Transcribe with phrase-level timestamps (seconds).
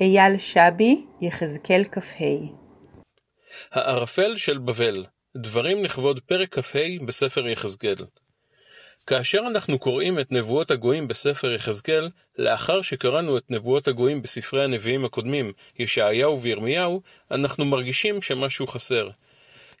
[0.00, 2.24] אייל שבי, יחזקאל כ"ה
[3.72, 5.04] הערפל של בבל,
[5.36, 8.04] דברים לכבוד פרק כ"ה בספר יחזקאל.
[9.06, 15.04] כאשר אנחנו קוראים את נבואות הגויים בספר יחזקאל, לאחר שקראנו את נבואות הגויים בספרי הנביאים
[15.04, 19.08] הקודמים, ישעיהו וירמיהו, אנחנו מרגישים שמשהו חסר.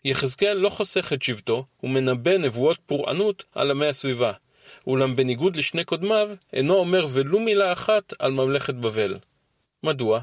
[0.04, 4.32] יחזקאל לא חוסך את שבטו, ומנבא נבואות פורענות על עמי הסביבה.
[4.86, 9.18] אולם בניגוד לשני קודמיו, אינו אומר ולו מילה אחת על ממלכת בבל.
[9.86, 10.20] מדוע?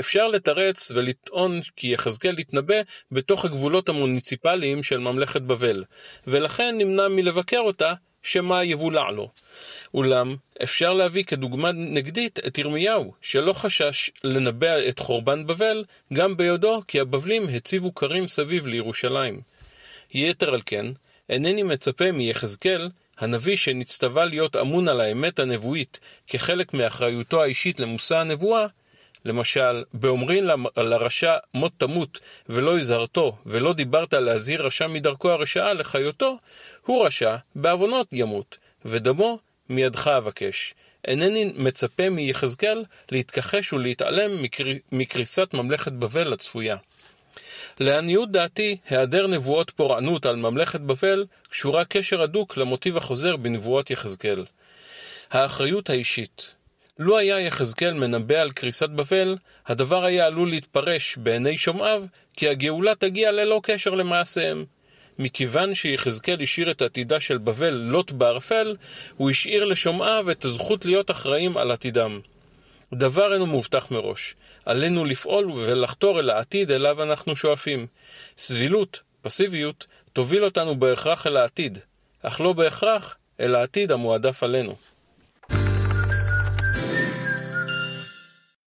[0.00, 2.74] אפשר לתרץ ולטעון כי יחזקאל התנבא
[3.10, 5.84] בתוך הגבולות המוניציפליים של ממלכת בבל,
[6.26, 9.30] ולכן נמנע מלבקר אותה, שמא יבולע לו.
[9.94, 16.82] אולם, אפשר להביא כדוגמה נגדית את ירמיהו, שלא חשש לנבא את חורבן בבל, גם ביודעו
[16.88, 19.40] כי הבבלים הציבו כרים סביב לירושלים.
[20.14, 20.86] יתר על כן,
[21.28, 28.66] אינני מצפה מיחזקאל, הנביא שנצטווה להיות אמון על האמת הנבואית כחלק מאחריותו האישית למושא הנבואה,
[29.24, 30.44] למשל, באומרים
[30.76, 36.38] לרשע מות תמות ולא הזהרתו, ולא דיברת להזהיר רשע מדרכו הרשעה לחיותו,
[36.86, 40.74] הוא רשע, בעוונות ימות, ודמו מידך אבקש.
[41.04, 44.64] אינני מצפה מיחזקאל להתכחש ולהתעלם מקר...
[44.92, 46.76] מקריסת ממלכת בבל הצפויה.
[47.80, 54.44] לעניות דעתי, היעדר נבואות פורענות על ממלכת בבל קשורה קשר הדוק למוטיב החוזר בנבואות יחזקאל.
[55.30, 56.54] האחריות האישית
[56.98, 62.04] לו היה יחזקאל מנבא על קריסת בבל, הדבר היה עלול להתפרש בעיני שומעיו
[62.36, 64.64] כי הגאולה תגיע ללא קשר למעשיהם.
[65.18, 68.76] מכיוון שיחזקאל השאיר את עתידה של בבל לוט בערפל,
[69.16, 72.20] הוא השאיר לשומעיו את הזכות להיות אחראים על עתידם.
[72.94, 74.34] דבר אינו מובטח מראש.
[74.66, 77.86] עלינו לפעול ולחתור אל העתיד אליו אנחנו שואפים.
[78.38, 81.78] סבילות, פסיביות, תוביל אותנו בהכרח אל העתיד,
[82.22, 84.74] אך לא בהכרח אל העתיד המועדף עלינו.